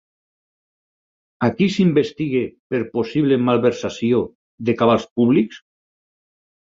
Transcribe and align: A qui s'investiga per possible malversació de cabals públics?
A 1.47 1.49
qui 1.59 1.67
s'investiga 1.75 2.41
per 2.73 2.81
possible 2.95 3.39
malversació 3.51 4.25
de 4.71 4.77
cabals 4.81 5.07
públics? 5.19 5.61